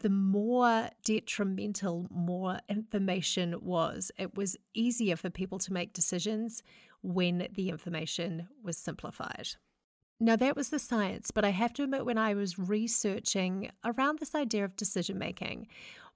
the 0.00 0.10
more 0.10 0.88
detrimental 1.04 2.06
more 2.10 2.58
information 2.68 3.54
was. 3.60 4.10
It 4.18 4.36
was 4.36 4.56
easier 4.74 5.16
for 5.16 5.30
people 5.30 5.58
to 5.58 5.72
make 5.72 5.92
decisions 5.92 6.62
when 7.02 7.48
the 7.54 7.68
information 7.68 8.48
was 8.62 8.76
simplified. 8.76 9.48
Now, 10.18 10.36
that 10.36 10.56
was 10.56 10.68
the 10.68 10.78
science, 10.78 11.30
but 11.30 11.46
I 11.46 11.50
have 11.50 11.72
to 11.74 11.84
admit, 11.84 12.04
when 12.04 12.18
I 12.18 12.34
was 12.34 12.58
researching 12.58 13.70
around 13.84 14.18
this 14.18 14.34
idea 14.34 14.64
of 14.64 14.76
decision 14.76 15.18
making, 15.18 15.66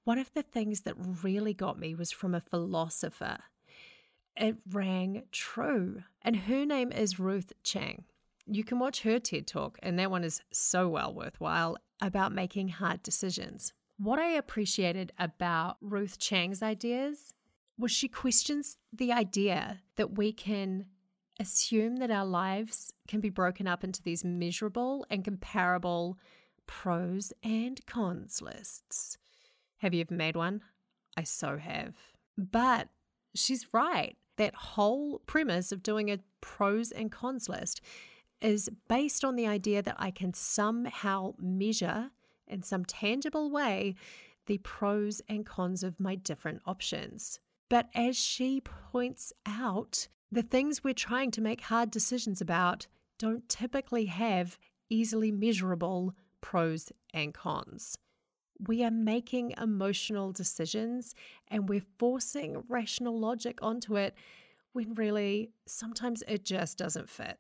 one 0.05 0.19
of 0.19 0.33
the 0.35 0.43
things 0.43 0.83
that 0.83 0.95
really 1.23 1.55
got 1.55 1.79
me 1.79 1.95
was 1.95 2.13
from 2.13 2.35
a 2.35 2.41
philosopher. 2.41 3.39
It 4.37 4.57
rang 4.71 5.25
true, 5.33 6.03
and 6.23 6.37
her 6.37 6.67
name 6.67 6.93
is 6.93 7.19
Ruth 7.19 7.53
Chang. 7.63 8.05
You 8.47 8.65
can 8.65 8.79
watch 8.79 9.03
her 9.03 9.19
TED 9.19 9.47
talk, 9.47 9.79
and 9.83 9.99
that 9.99 10.11
one 10.11 10.25
is 10.25 10.43
so 10.53 10.89
well 10.89 11.15
worthwhile 11.15 11.77
about 12.01 12.33
making 12.33 12.69
hard 12.69 13.03
decisions. 13.03 13.73
What 13.97 14.19
I 14.19 14.31
appreciated 14.31 15.13
about 15.19 15.77
Ruth 15.81 16.19
Chang's 16.19 16.63
ideas 16.63 17.33
was 17.79 17.91
she 17.91 18.09
questions 18.09 18.77
the 18.93 19.13
idea 19.13 19.81
that 19.97 20.17
we 20.19 20.33
can 20.33 20.87
assume 21.41 21.97
that 21.97 22.11
our 22.11 22.27
lives 22.27 22.93
can 23.09 23.21
be 23.21 23.31
broken 23.31 23.67
up 23.67 23.83
into 23.83 24.03
these 24.03 24.25
measurable 24.25 25.07
and 25.11 25.25
comparable 25.25 26.19
pros 26.67 27.33
and 27.43 27.85
cons 27.87 28.43
lists. 28.43 29.19
Have 29.85 29.93
you 29.93 30.01
ever 30.01 30.15
made 30.15 30.35
one? 30.35 30.63
I 31.15 31.25
so 31.25 31.59
have. 31.59 31.95
But 32.39 32.89
she's 33.35 33.67
right. 33.75 34.17
That 34.39 34.55
whole 34.55 35.19
premise 35.27 35.73
of 35.73 35.83
doing 35.83 36.11
a 36.11 36.21
pros 36.41 36.91
and 36.91 37.13
cons 37.13 37.51
list 37.51 37.83
is 38.41 38.71
based 38.89 39.27
on 39.27 39.37
the 39.37 39.47
idea 39.47 39.83
that 39.83 39.97
I 39.99 40.11
can 40.11 40.33
somehow 40.33 41.35
measure 41.39 42.09
in 42.49 42.63
some 42.63 42.87
tangible 42.87 43.51
way 43.51 43.95
the 44.47 44.57
pros 44.57 45.21
and 45.29 45.45
cons 45.45 45.85
of 45.85 46.01
my 46.01 46.15
different 46.15 46.63
options. 46.65 47.39
But 47.69 47.91
as 47.95 48.17
she 48.17 48.63
points 48.63 49.35
out, 49.45 50.09
the 50.33 50.43
things 50.43 50.83
we're 50.83 50.95
trying 50.95 51.31
to 51.33 51.43
make 51.43 51.61
hard 51.61 51.91
decisions 51.91 52.41
about 52.41 52.87
don't 53.19 53.47
typically 53.51 54.07
have 54.07 54.57
easily 54.89 55.31
measurable 55.31 56.15
pros 56.41 56.91
and 57.13 57.35
cons. 57.35 57.99
We 58.59 58.85
are 58.85 58.91
making 58.91 59.55
emotional 59.61 60.33
decisions 60.33 61.15
and 61.49 61.69
we're 61.69 61.85
forcing 61.99 62.65
rational 62.69 63.19
logic 63.19 63.59
onto 63.63 63.97
it 63.97 64.15
when 64.73 64.95
really 64.95 65.51
sometimes 65.67 66.23
it 66.29 66.45
just 66.45 66.79
doesn't 66.79 67.09
fit. 67.09 67.39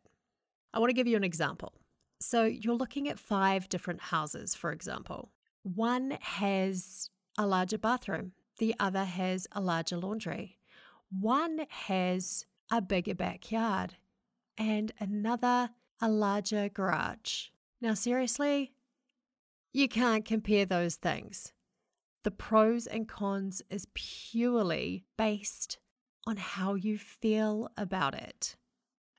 I 0.73 0.79
want 0.79 0.91
to 0.91 0.95
give 0.95 1.07
you 1.07 1.17
an 1.17 1.25
example. 1.25 1.73
So 2.21 2.45
you're 2.45 2.75
looking 2.75 3.09
at 3.09 3.19
five 3.19 3.69
different 3.69 4.01
houses, 4.01 4.55
for 4.55 4.73
example. 4.73 5.31
One 5.63 6.17
has 6.21 7.11
a 7.39 7.47
larger 7.47 7.79
bathroom, 7.79 8.33
the 8.59 8.75
other 8.79 9.05
has 9.05 9.47
a 9.53 9.61
larger 9.61 9.97
laundry, 9.97 10.59
one 11.11 11.67
has 11.69 12.47
a 12.71 12.81
bigger 12.81 13.15
backyard, 13.15 13.95
and 14.57 14.93
another 15.01 15.71
a 16.01 16.09
larger 16.09 16.69
garage. 16.69 17.49
Now, 17.81 17.95
seriously, 17.95 18.74
you 19.75 19.89
can't 19.89 20.25
compare 20.25 20.65
those 20.65 20.95
things. 20.95 21.53
The 22.23 22.31
pros 22.31 22.87
and 22.87 23.07
cons 23.07 23.61
is 23.69 23.87
purely 23.93 25.05
based 25.19 25.79
on 26.27 26.37
how 26.39 26.75
you 26.75 26.97
feel 26.97 27.69
about 27.77 28.15
it. 28.15 28.57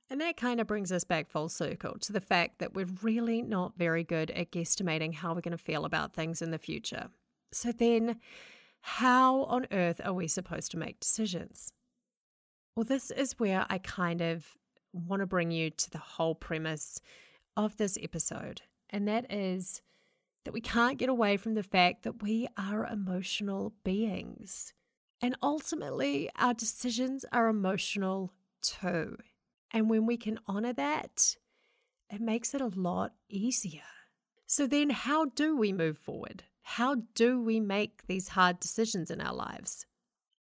And 0.10 0.22
that 0.22 0.38
kind 0.38 0.62
of 0.62 0.68
brings 0.68 0.92
us 0.92 1.04
back 1.04 1.30
full 1.30 1.50
circle 1.50 1.98
to 2.00 2.14
the 2.14 2.22
fact 2.22 2.60
that 2.60 2.74
we're 2.74 2.88
really 3.04 3.42
not 3.42 3.74
very 3.78 4.04
good 4.04 4.32
at 4.32 4.52
guesstimating 4.52 5.14
how 5.14 5.34
we're 5.34 5.42
going 5.42 5.52
to 5.52 5.58
feel 5.58 5.84
about 5.84 6.14
things 6.14 6.42
in 6.42 6.52
the 6.52 6.58
future. 6.58 7.10
So 7.52 7.72
then, 7.72 8.20
how 8.82 9.44
on 9.44 9.68
earth 9.72 10.00
are 10.06 10.14
we 10.14 10.28
supposed 10.28 10.72
to 10.72 10.78
make 10.78 11.00
decisions? 11.00 11.74
Well, 12.76 12.86
this 12.86 13.12
is 13.12 13.40
where 13.40 13.66
I 13.70 13.80
kind 13.80 14.22
of 14.22 14.46
want 14.94 15.20
to 15.20 15.26
bring 15.26 15.52
you 15.52 15.70
to 15.70 15.90
the 15.90 15.98
whole 15.98 16.36
premise 16.36 17.02
of 17.58 17.78
this 17.78 17.98
episode, 18.02 18.62
and 18.90 19.08
that 19.08 19.32
is 19.32 19.82
that 20.46 20.54
we 20.54 20.62
can't 20.62 20.98
get 20.98 21.10
away 21.10 21.36
from 21.38 21.56
the 21.56 21.64
fact 21.64 22.04
that 22.04 22.24
we 22.24 22.48
are 22.58 22.86
emotional 22.86 23.74
beings. 23.84 24.74
And 25.22 25.36
ultimately, 25.44 26.30
our 26.38 26.54
decisions 26.54 27.26
are 27.32 27.48
emotional 27.48 28.32
too. 28.62 29.18
And 29.72 29.90
when 29.90 30.06
we 30.06 30.18
can 30.18 30.40
honor 30.48 30.74
that, 30.74 31.36
it 32.10 32.22
makes 32.22 32.54
it 32.54 32.62
a 32.62 32.68
lot 32.68 33.14
easier. 33.30 33.82
So, 34.46 34.68
then 34.68 34.92
how 34.92 35.26
do 35.26 35.58
we 35.58 35.74
move 35.74 35.98
forward? 35.98 36.44
How 36.62 36.98
do 37.16 37.42
we 37.42 37.60
make 37.60 38.08
these 38.08 38.30
hard 38.30 38.60
decisions 38.60 39.10
in 39.10 39.20
our 39.20 39.34
lives? 39.34 39.86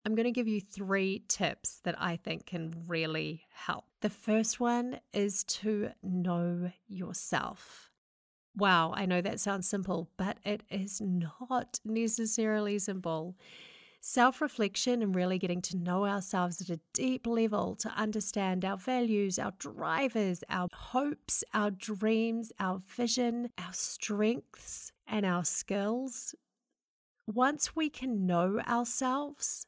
I'm 0.05 0.15
going 0.15 0.25
to 0.25 0.33
give 0.33 0.49
you 0.49 0.61
three 0.61 1.25
tips 1.29 1.81
that 1.85 2.01
I 2.01 2.17
think 2.17 2.47
can 2.47 2.73
really 2.87 3.43
help. 3.53 3.85
The 4.01 4.11
first 4.11 4.61
one 4.61 5.01
is 5.13 5.45
to 5.45 5.91
know 6.03 6.71
yourself. 6.87 7.88
Wow, 8.59 8.93
I 8.97 9.07
know 9.07 9.21
that 9.21 9.39
sounds 9.39 9.69
simple, 9.69 10.11
but 10.17 10.39
it 10.45 10.65
is 10.69 11.01
not 11.01 11.79
necessarily 11.85 12.81
simple. 12.81 13.37
Self 14.01 14.41
reflection 14.41 15.01
and 15.01 15.15
really 15.15 15.39
getting 15.39 15.63
to 15.63 15.77
know 15.77 16.07
ourselves 16.07 16.61
at 16.61 16.69
a 16.69 16.81
deep 16.93 17.25
level 17.27 17.77
to 17.77 17.89
understand 17.91 18.65
our 18.65 18.77
values, 18.77 19.39
our 19.39 19.53
drivers, 19.59 20.43
our 20.51 20.67
hopes, 20.73 21.45
our 21.55 21.71
dreams, 21.71 22.51
our 22.59 22.83
vision, 22.85 23.51
our 23.59 23.73
strengths, 23.73 24.91
and 25.07 25.25
our 25.25 25.45
skills. 25.45 26.35
Once 27.29 27.77
we 27.77 27.89
can 27.89 28.27
know 28.27 28.59
ourselves, 28.67 29.67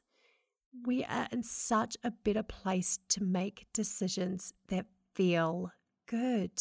we 0.85 1.05
are 1.05 1.29
in 1.31 1.43
such 1.43 1.95
a 2.03 2.11
better 2.11 2.43
place 2.43 2.99
to 3.07 3.23
make 3.23 3.67
decisions 3.71 4.53
that 4.67 4.85
feel 5.13 5.71
good. 6.07 6.59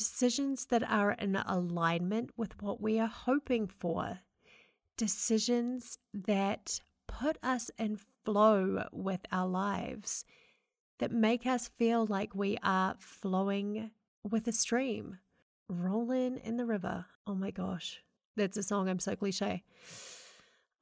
Decisions 0.00 0.64
that 0.70 0.82
are 0.90 1.12
in 1.12 1.36
alignment 1.36 2.30
with 2.34 2.62
what 2.62 2.80
we 2.80 2.98
are 2.98 3.06
hoping 3.06 3.66
for 3.66 4.20
decisions 4.96 5.98
that 6.14 6.80
put 7.06 7.36
us 7.42 7.70
in 7.78 7.98
flow 8.24 8.84
with 8.92 9.20
our 9.30 9.46
lives, 9.46 10.24
that 11.00 11.12
make 11.12 11.44
us 11.44 11.68
feel 11.76 12.06
like 12.06 12.34
we 12.34 12.56
are 12.62 12.94
flowing 12.98 13.90
with 14.24 14.48
a 14.48 14.52
stream, 14.52 15.18
rolling 15.68 16.38
in 16.38 16.56
the 16.56 16.64
river. 16.64 17.04
Oh 17.26 17.34
my 17.34 17.50
gosh, 17.50 18.00
that's 18.38 18.56
a 18.56 18.62
song. 18.62 18.88
I'm 18.88 19.00
so 19.00 19.14
cliche. 19.14 19.64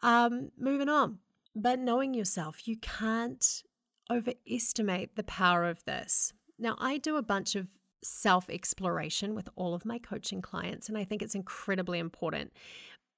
Um, 0.01 0.53
moving 0.57 0.89
on. 0.89 1.19
But 1.57 1.81
knowing 1.81 2.15
yourself, 2.15 2.69
you 2.69 2.77
can't 2.77 3.65
overestimate 4.13 5.17
the 5.17 5.25
power 5.25 5.65
of 5.65 5.85
this. 5.87 6.33
Now, 6.57 6.77
I 6.79 6.99
do 6.99 7.17
a 7.17 7.23
bunch 7.23 7.57
of 7.57 7.67
self 8.03 8.49
exploration 8.51 9.35
with 9.35 9.49
all 9.57 9.75
of 9.75 9.85
my 9.85 9.99
coaching 9.99 10.43
clients, 10.43 10.89
and 10.89 10.99
I 10.99 11.05
think 11.05 11.23
it's 11.23 11.35
incredibly 11.35 11.99
important 11.99 12.53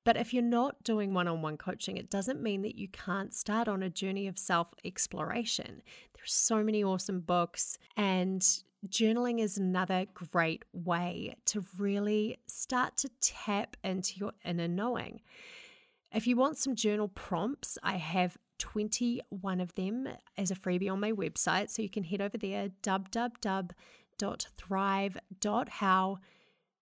But 0.05 0.17
if 0.17 0.33
you're 0.33 0.43
not 0.43 0.83
doing 0.83 1.13
one 1.13 1.29
on 1.29 1.43
one 1.43 1.57
coaching, 1.59 1.97
it 1.97 2.11
doesn't 2.11 2.43
mean 2.43 2.63
that 2.63 2.77
you 2.77 2.89
can't 2.89 3.35
start 3.35 3.69
on 3.69 3.83
a 3.83 3.91
journey 3.91 4.27
of 4.27 4.39
self 4.39 4.69
exploration. 4.85 5.83
There's 6.15 6.33
so 6.33 6.63
many 6.63 6.83
awesome 6.83 7.21
books, 7.21 7.79
and 7.97 8.43
journaling 8.89 9.41
is 9.41 9.59
another 9.59 10.07
great 10.15 10.65
way 10.73 11.37
to 11.47 11.65
really 11.79 12.39
start 12.47 12.97
to 12.99 13.11
tap 13.21 13.77
into 13.85 14.19
your 14.19 14.33
inner 14.45 14.69
knowing. 14.69 15.21
If 16.13 16.27
you 16.27 16.37
want 16.37 16.57
some 16.57 16.75
journal 16.75 17.09
prompts, 17.09 17.79
I 17.83 17.97
have 17.97 18.39
21 18.59 19.61
of 19.61 19.75
them 19.75 20.09
as 20.37 20.51
a 20.51 20.55
freebie 20.55 20.91
on 20.91 21.01
my 21.01 21.13
website. 21.13 21.71
So 21.71 21.83
you 21.83 21.91
can 21.91 22.05
head 22.05 22.21
over 22.21 22.39
there, 22.39 22.71
www.thrive.how. 24.21 26.19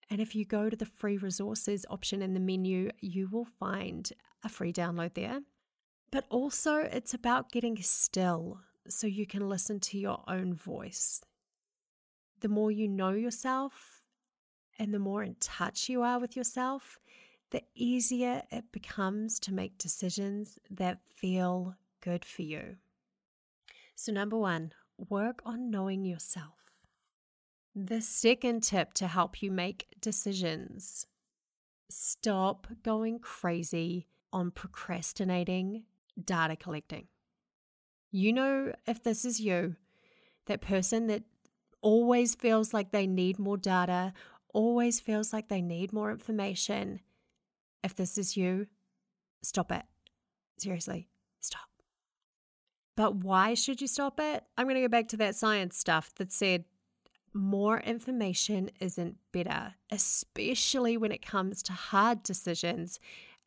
And 0.08 0.20
if 0.20 0.36
you 0.36 0.44
go 0.44 0.70
to 0.70 0.76
the 0.76 0.86
free 0.86 1.16
resources 1.16 1.84
option 1.90 2.22
in 2.22 2.34
the 2.34 2.40
menu, 2.40 2.90
you 3.00 3.28
will 3.28 3.44
find 3.44 4.10
a 4.44 4.48
free 4.48 4.72
download 4.72 5.14
there. 5.14 5.40
But 6.12 6.24
also, 6.30 6.76
it's 6.76 7.14
about 7.14 7.50
getting 7.50 7.76
still 7.82 8.60
so 8.88 9.08
you 9.08 9.26
can 9.26 9.48
listen 9.48 9.80
to 9.80 9.98
your 9.98 10.22
own 10.28 10.54
voice. 10.54 11.20
The 12.40 12.48
more 12.48 12.70
you 12.70 12.86
know 12.86 13.10
yourself 13.10 14.02
and 14.78 14.94
the 14.94 15.00
more 15.00 15.24
in 15.24 15.34
touch 15.40 15.88
you 15.88 16.02
are 16.02 16.20
with 16.20 16.36
yourself, 16.36 17.00
the 17.50 17.62
easier 17.74 18.42
it 18.50 18.70
becomes 18.72 19.40
to 19.40 19.52
make 19.52 19.78
decisions 19.78 20.58
that 20.70 21.00
feel 21.08 21.74
good 22.00 22.24
for 22.24 22.42
you. 22.42 22.76
So, 23.96 24.12
number 24.12 24.36
one, 24.36 24.72
work 25.08 25.40
on 25.44 25.70
knowing 25.70 26.04
yourself. 26.04 26.65
The 27.78 28.00
second 28.00 28.62
tip 28.62 28.95
to 28.95 29.06
help 29.06 29.42
you 29.42 29.52
make 29.52 29.87
decisions 30.00 31.06
stop 31.90 32.66
going 32.83 33.18
crazy 33.18 34.06
on 34.33 34.50
procrastinating 34.50 35.85
data 36.25 36.56
collecting. 36.56 37.09
You 38.11 38.33
know, 38.33 38.73
if 38.87 39.02
this 39.02 39.26
is 39.26 39.40
you, 39.40 39.76
that 40.47 40.62
person 40.62 41.06
that 41.09 41.25
always 41.83 42.35
feels 42.35 42.73
like 42.73 42.92
they 42.92 43.06
need 43.06 43.38
more 43.38 43.59
data, 43.59 44.14
always 44.54 44.99
feels 44.99 45.35
like 45.35 45.49
they 45.49 45.61
need 45.61 45.92
more 45.92 46.11
information, 46.11 47.00
if 47.85 47.95
this 47.95 48.16
is 48.16 48.38
you, 48.38 48.68
stop 49.42 49.71
it. 49.71 49.85
Seriously, 50.56 51.11
stop. 51.40 51.68
But 52.97 53.16
why 53.16 53.52
should 53.52 53.83
you 53.83 53.87
stop 53.87 54.18
it? 54.18 54.45
I'm 54.56 54.64
going 54.64 54.76
to 54.76 54.80
go 54.80 54.88
back 54.88 55.09
to 55.09 55.18
that 55.18 55.37
science 55.37 55.76
stuff 55.76 56.14
that 56.14 56.33
said 56.33 56.64
more 57.36 57.80
information 57.80 58.70
isn't 58.80 59.16
better, 59.32 59.74
especially 59.90 60.96
when 60.96 61.12
it 61.12 61.24
comes 61.24 61.62
to 61.64 61.72
hard 61.72 62.22
decisions. 62.22 62.98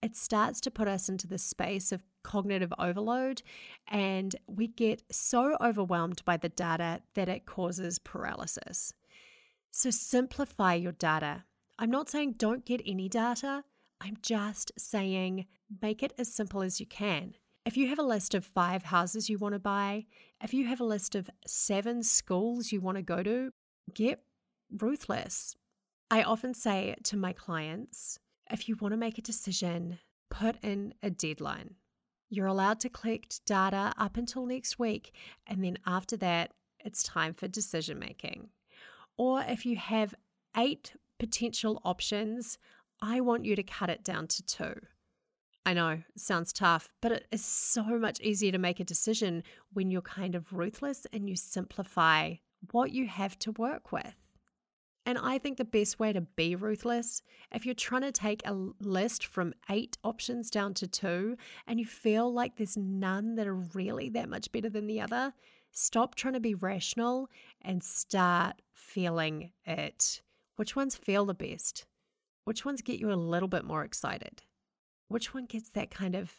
It 0.01 0.15
starts 0.15 0.61
to 0.61 0.71
put 0.71 0.87
us 0.87 1.09
into 1.09 1.27
the 1.27 1.37
space 1.37 1.91
of 1.91 2.03
cognitive 2.23 2.73
overload, 2.79 3.41
and 3.87 4.35
we 4.47 4.67
get 4.67 5.03
so 5.11 5.57
overwhelmed 5.59 6.23
by 6.23 6.37
the 6.37 6.49
data 6.49 7.01
that 7.15 7.27
it 7.27 7.45
causes 7.45 7.99
paralysis. 7.99 8.93
So, 9.71 9.89
simplify 9.89 10.75
your 10.75 10.93
data. 10.93 11.43
I'm 11.77 11.91
not 11.91 12.09
saying 12.09 12.33
don't 12.33 12.65
get 12.65 12.81
any 12.85 13.09
data, 13.09 13.63
I'm 14.01 14.17
just 14.21 14.71
saying 14.77 15.45
make 15.81 16.01
it 16.01 16.13
as 16.17 16.33
simple 16.33 16.61
as 16.61 16.79
you 16.79 16.85
can. 16.85 17.35
If 17.65 17.77
you 17.77 17.89
have 17.89 17.99
a 17.99 18.03
list 18.03 18.33
of 18.33 18.45
five 18.45 18.83
houses 18.83 19.29
you 19.29 19.37
want 19.37 19.53
to 19.53 19.59
buy, 19.59 20.05
if 20.41 20.53
you 20.53 20.65
have 20.67 20.79
a 20.79 20.85
list 20.85 21.13
of 21.13 21.29
seven 21.45 22.03
schools 22.03 22.71
you 22.71 22.79
want 22.79 22.95
to 22.95 23.03
go 23.03 23.21
to, 23.21 23.51
get 23.89 24.21
ruthless. 24.71 25.55
I 26.11 26.23
often 26.23 26.53
say 26.53 26.95
to 27.03 27.17
my 27.17 27.33
clients 27.33 28.19
if 28.49 28.67
you 28.67 28.75
want 28.75 28.93
to 28.93 28.97
make 28.97 29.17
a 29.17 29.21
decision, 29.21 29.99
put 30.29 30.55
in 30.63 30.93
a 31.03 31.09
deadline. 31.09 31.75
You're 32.29 32.47
allowed 32.47 32.79
to 32.81 32.89
collect 32.89 33.45
data 33.45 33.93
up 33.97 34.17
until 34.17 34.45
next 34.45 34.79
week, 34.79 35.13
and 35.47 35.63
then 35.63 35.77
after 35.85 36.17
that, 36.17 36.51
it's 36.79 37.03
time 37.03 37.33
for 37.33 37.47
decision 37.47 37.99
making. 37.99 38.49
Or 39.17 39.43
if 39.47 39.65
you 39.65 39.75
have 39.75 40.15
eight 40.55 40.93
potential 41.19 41.81
options, 41.83 42.57
I 43.01 43.21
want 43.21 43.45
you 43.45 43.55
to 43.55 43.63
cut 43.63 43.89
it 43.89 44.03
down 44.03 44.27
to 44.27 44.43
two. 44.43 44.75
I 45.65 45.73
know, 45.73 46.01
sounds 46.15 46.53
tough, 46.53 46.89
but 47.01 47.11
it 47.11 47.27
is 47.31 47.43
so 47.43 47.83
much 47.83 48.19
easier 48.21 48.51
to 48.51 48.57
make 48.57 48.79
a 48.79 48.85
decision 48.85 49.43
when 49.73 49.91
you're 49.91 50.01
kind 50.01 50.35
of 50.35 50.53
ruthless 50.53 51.05
and 51.11 51.29
you 51.29 51.35
simplify 51.35 52.35
what 52.71 52.91
you 52.91 53.07
have 53.07 53.37
to 53.39 53.51
work 53.51 53.91
with. 53.91 54.15
And 55.05 55.17
I 55.17 55.39
think 55.39 55.57
the 55.57 55.65
best 55.65 55.97
way 55.97 56.13
to 56.13 56.21
be 56.21 56.55
ruthless, 56.55 57.23
if 57.51 57.65
you're 57.65 57.73
trying 57.73 58.03
to 58.03 58.11
take 58.11 58.41
a 58.45 58.53
list 58.79 59.25
from 59.25 59.53
eight 59.69 59.97
options 60.03 60.51
down 60.51 60.75
to 60.75 60.87
two 60.87 61.35
and 61.65 61.79
you 61.79 61.85
feel 61.85 62.31
like 62.31 62.57
there's 62.57 62.77
none 62.77 63.35
that 63.35 63.47
are 63.47 63.55
really 63.55 64.09
that 64.09 64.29
much 64.29 64.51
better 64.51 64.69
than 64.69 64.85
the 64.87 65.01
other, 65.01 65.33
stop 65.71 66.15
trying 66.15 66.35
to 66.35 66.39
be 66.39 66.53
rational 66.53 67.27
and 67.61 67.83
start 67.83 68.61
feeling 68.71 69.51
it. 69.65 70.21
Which 70.57 70.75
ones 70.75 70.95
feel 70.95 71.25
the 71.25 71.33
best? 71.33 71.85
Which 72.43 72.65
ones 72.65 72.81
get 72.81 72.99
you 72.99 73.11
a 73.11 73.13
little 73.13 73.47
bit 73.47 73.63
more 73.63 73.83
excited? 73.83 74.43
Which 75.07 75.33
one 75.33 75.45
gets 75.45 75.71
that 75.71 75.89
kind 75.89 76.15
of 76.15 76.33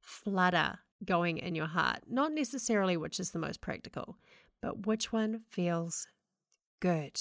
flutter 0.00 0.78
going 1.04 1.38
in 1.38 1.54
your 1.54 1.66
heart? 1.66 2.00
Not 2.08 2.32
necessarily 2.32 2.96
which 2.96 3.20
is 3.20 3.30
the 3.30 3.38
most 3.38 3.60
practical, 3.60 4.16
but 4.60 4.86
which 4.86 5.12
one 5.12 5.42
feels 5.48 6.06
good. 6.80 7.20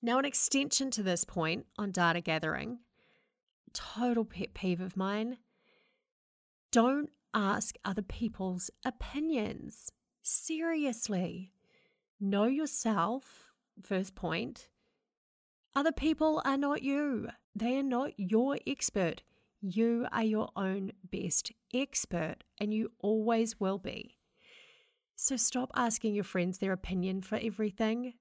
Now, 0.00 0.18
an 0.18 0.24
extension 0.24 0.90
to 0.92 1.02
this 1.02 1.24
point 1.24 1.66
on 1.78 1.92
data 1.92 2.20
gathering, 2.20 2.78
total 3.72 4.24
pet 4.24 4.54
peeve 4.54 4.80
of 4.80 4.96
mine 4.96 5.38
don't 6.72 7.10
ask 7.34 7.76
other 7.84 8.02
people's 8.02 8.70
opinions. 8.84 9.92
Seriously. 10.22 11.52
Know 12.18 12.46
yourself, 12.46 13.44
first 13.82 14.14
point. 14.14 14.68
Other 15.76 15.92
people 15.92 16.40
are 16.44 16.56
not 16.56 16.82
you. 16.82 17.28
They 17.54 17.76
are 17.76 17.82
not 17.82 18.12
your 18.16 18.58
expert. 18.66 19.22
You 19.60 20.06
are 20.12 20.24
your 20.24 20.48
own 20.56 20.92
best 21.10 21.52
expert, 21.74 22.44
and 22.58 22.72
you 22.72 22.92
always 23.00 23.60
will 23.60 23.78
be. 23.78 24.16
So 25.22 25.36
stop 25.36 25.70
asking 25.76 26.14
your 26.14 26.24
friends 26.24 26.58
their 26.58 26.72
opinion 26.72 27.22
for 27.22 27.38
everything. 27.40 28.14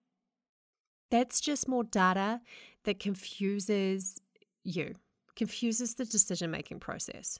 That's 1.10 1.42
just 1.42 1.68
more 1.68 1.84
data 1.84 2.42
that 2.84 3.00
confuses 3.00 4.22
you, 4.64 4.94
confuses 5.36 5.96
the 5.96 6.06
decision 6.06 6.52
making 6.52 6.80
process. 6.80 7.40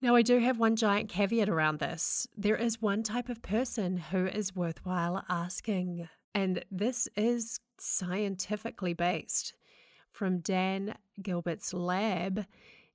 Now, 0.00 0.16
I 0.16 0.22
do 0.22 0.40
have 0.40 0.58
one 0.58 0.74
giant 0.74 1.10
caveat 1.10 1.48
around 1.48 1.78
this. 1.78 2.26
There 2.36 2.56
is 2.56 2.82
one 2.82 3.04
type 3.04 3.28
of 3.28 3.40
person 3.40 3.98
who 3.98 4.26
is 4.26 4.56
worthwhile 4.56 5.24
asking, 5.28 6.08
and 6.34 6.64
this 6.72 7.08
is 7.16 7.60
scientifically 7.78 8.94
based. 8.94 9.54
From 10.10 10.40
Dan 10.40 10.96
Gilbert's 11.22 11.72
lab, 11.72 12.46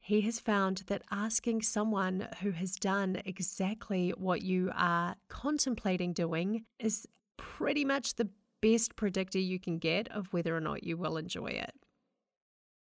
he 0.07 0.21
has 0.21 0.39
found 0.39 0.83
that 0.87 1.01
asking 1.11 1.61
someone 1.61 2.29
who 2.41 2.51
has 2.51 2.77
done 2.77 3.21
exactly 3.25 4.11
what 4.11 4.41
you 4.41 4.71
are 4.73 5.17
contemplating 5.27 6.13
doing 6.13 6.63
is 6.79 7.05
pretty 7.35 7.83
much 7.83 8.15
the 8.15 8.29
best 8.61 8.95
predictor 8.95 9.37
you 9.37 9.59
can 9.59 9.79
get 9.79 10.07
of 10.07 10.31
whether 10.31 10.55
or 10.55 10.61
not 10.61 10.81
you 10.81 10.95
will 10.95 11.17
enjoy 11.17 11.47
it, 11.47 11.73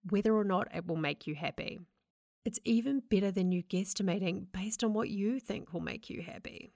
whether 0.10 0.36
or 0.36 0.44
not 0.44 0.68
it 0.76 0.86
will 0.86 0.98
make 0.98 1.26
you 1.26 1.34
happy. 1.34 1.80
It's 2.44 2.60
even 2.66 3.02
better 3.10 3.32
than 3.32 3.54
you 3.54 3.64
guesstimating 3.64 4.48
based 4.52 4.84
on 4.84 4.92
what 4.92 5.10
you 5.10 5.40
think 5.40 5.72
will 5.72 5.80
make 5.80 6.10
you 6.10 6.22
happy. 6.22 6.74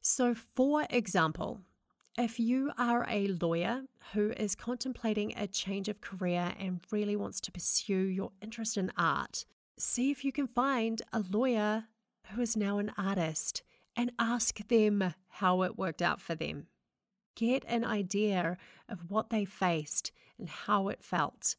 So, 0.00 0.34
for 0.34 0.88
example, 0.90 1.60
if 2.18 2.40
you 2.40 2.72
are 2.76 3.06
a 3.08 3.28
lawyer 3.28 3.82
who 4.12 4.30
is 4.36 4.54
contemplating 4.54 5.32
a 5.36 5.46
change 5.46 5.88
of 5.88 6.00
career 6.00 6.52
and 6.58 6.80
really 6.90 7.16
wants 7.16 7.40
to 7.42 7.52
pursue 7.52 7.94
your 7.94 8.32
interest 8.42 8.76
in 8.76 8.92
art, 8.96 9.44
see 9.78 10.10
if 10.10 10.24
you 10.24 10.32
can 10.32 10.46
find 10.46 11.02
a 11.12 11.24
lawyer 11.30 11.84
who 12.32 12.40
is 12.40 12.56
now 12.56 12.78
an 12.78 12.92
artist 12.98 13.62
and 13.96 14.12
ask 14.18 14.66
them 14.68 15.14
how 15.28 15.62
it 15.62 15.78
worked 15.78 16.02
out 16.02 16.20
for 16.20 16.34
them. 16.34 16.66
Get 17.36 17.64
an 17.66 17.84
idea 17.84 18.56
of 18.88 19.10
what 19.10 19.30
they 19.30 19.44
faced 19.44 20.12
and 20.38 20.48
how 20.48 20.88
it 20.88 21.02
felt. 21.02 21.56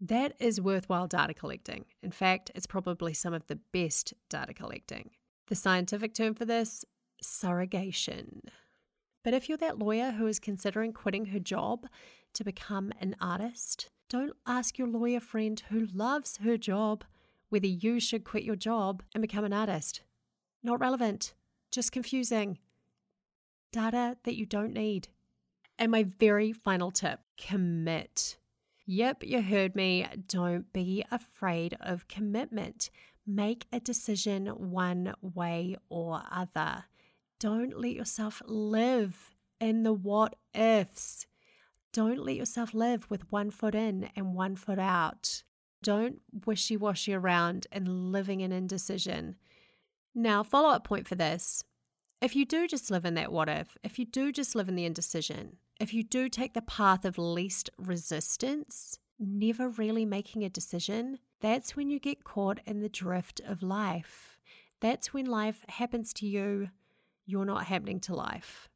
That 0.00 0.34
is 0.38 0.60
worthwhile 0.60 1.06
data 1.06 1.34
collecting. 1.34 1.84
In 2.02 2.10
fact, 2.10 2.50
it's 2.54 2.66
probably 2.66 3.12
some 3.12 3.34
of 3.34 3.46
the 3.48 3.58
best 3.72 4.14
data 4.28 4.54
collecting. 4.54 5.10
The 5.48 5.54
scientific 5.54 6.14
term 6.14 6.34
for 6.34 6.44
this 6.44 6.84
surrogation. 7.20 8.42
But 9.22 9.34
if 9.34 9.48
you're 9.48 9.58
that 9.58 9.78
lawyer 9.78 10.12
who 10.12 10.26
is 10.26 10.38
considering 10.38 10.92
quitting 10.92 11.26
her 11.26 11.38
job 11.38 11.86
to 12.34 12.44
become 12.44 12.92
an 13.00 13.16
artist, 13.20 13.90
don't 14.08 14.32
ask 14.46 14.78
your 14.78 14.88
lawyer 14.88 15.20
friend 15.20 15.62
who 15.68 15.86
loves 15.92 16.38
her 16.38 16.56
job 16.56 17.04
whether 17.50 17.66
you 17.66 18.00
should 18.00 18.24
quit 18.24 18.44
your 18.44 18.56
job 18.56 19.02
and 19.14 19.20
become 19.20 19.44
an 19.44 19.52
artist. 19.52 20.02
Not 20.62 20.80
relevant, 20.80 21.34
just 21.70 21.92
confusing. 21.92 22.58
Data 23.72 24.16
that 24.24 24.36
you 24.36 24.46
don't 24.46 24.72
need. 24.72 25.08
And 25.78 25.90
my 25.90 26.04
very 26.04 26.52
final 26.52 26.90
tip 26.90 27.20
commit. 27.38 28.36
Yep, 28.86 29.24
you 29.24 29.42
heard 29.42 29.76
me. 29.76 30.06
Don't 30.26 30.72
be 30.72 31.04
afraid 31.10 31.76
of 31.80 32.08
commitment. 32.08 32.90
Make 33.26 33.66
a 33.72 33.80
decision 33.80 34.46
one 34.46 35.14
way 35.20 35.76
or 35.88 36.22
other. 36.30 36.84
Don't 37.40 37.80
let 37.80 37.92
yourself 37.92 38.42
live 38.44 39.34
in 39.60 39.82
the 39.82 39.94
what 39.94 40.36
ifs. 40.54 41.26
Don't 41.90 42.22
let 42.24 42.36
yourself 42.36 42.74
live 42.74 43.10
with 43.10 43.32
one 43.32 43.50
foot 43.50 43.74
in 43.74 44.10
and 44.14 44.34
one 44.34 44.56
foot 44.56 44.78
out. 44.78 45.42
Don't 45.82 46.20
wishy 46.44 46.76
washy 46.76 47.14
around 47.14 47.66
and 47.72 48.12
living 48.12 48.40
in 48.40 48.52
indecision. 48.52 49.36
Now, 50.14 50.42
follow 50.42 50.68
up 50.68 50.84
point 50.84 51.08
for 51.08 51.14
this. 51.14 51.64
If 52.20 52.36
you 52.36 52.44
do 52.44 52.68
just 52.68 52.90
live 52.90 53.06
in 53.06 53.14
that 53.14 53.32
what 53.32 53.48
if, 53.48 53.78
if 53.82 53.98
you 53.98 54.04
do 54.04 54.30
just 54.30 54.54
live 54.54 54.68
in 54.68 54.76
the 54.76 54.84
indecision, 54.84 55.56
if 55.80 55.94
you 55.94 56.02
do 56.02 56.28
take 56.28 56.52
the 56.52 56.60
path 56.60 57.06
of 57.06 57.16
least 57.16 57.70
resistance, 57.78 58.98
never 59.18 59.70
really 59.70 60.04
making 60.04 60.44
a 60.44 60.50
decision, 60.50 61.18
that's 61.40 61.74
when 61.74 61.88
you 61.88 61.98
get 61.98 62.22
caught 62.22 62.60
in 62.66 62.80
the 62.80 62.90
drift 62.90 63.40
of 63.46 63.62
life. 63.62 64.38
That's 64.80 65.14
when 65.14 65.24
life 65.24 65.64
happens 65.68 66.12
to 66.14 66.26
you, 66.26 66.68
you're 67.30 67.44
not 67.44 67.64
happening 67.64 68.00
to 68.00 68.14
life. 68.14 68.68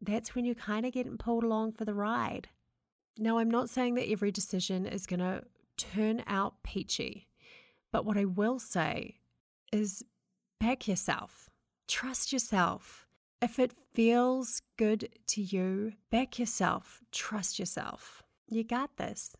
That's 0.00 0.34
when 0.34 0.44
you're 0.44 0.54
kind 0.54 0.84
of 0.84 0.92
getting 0.92 1.16
pulled 1.16 1.44
along 1.44 1.72
for 1.72 1.84
the 1.84 1.94
ride. 1.94 2.48
Now, 3.16 3.38
I'm 3.38 3.50
not 3.50 3.70
saying 3.70 3.94
that 3.94 4.10
every 4.10 4.30
decision 4.30 4.86
is 4.86 5.06
going 5.06 5.20
to 5.20 5.44
turn 5.76 6.22
out 6.26 6.62
peachy, 6.62 7.28
but 7.92 8.04
what 8.04 8.18
I 8.18 8.24
will 8.24 8.58
say 8.58 9.20
is 9.72 10.04
back 10.60 10.86
yourself, 10.86 11.48
trust 11.88 12.32
yourself. 12.32 13.06
If 13.40 13.58
it 13.58 13.72
feels 13.94 14.62
good 14.76 15.08
to 15.28 15.42
you, 15.42 15.92
back 16.10 16.38
yourself, 16.38 17.02
trust 17.12 17.58
yourself. 17.58 18.22
You 18.48 18.64
got 18.64 18.96
this. 18.96 19.36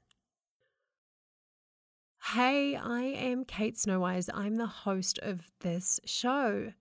Hey, 2.32 2.74
I 2.74 3.02
am 3.02 3.44
Kate 3.44 3.76
Snowise. 3.76 4.30
I'm 4.32 4.56
the 4.56 4.66
host 4.66 5.18
of 5.22 5.50
this 5.60 6.00
show. 6.04 6.72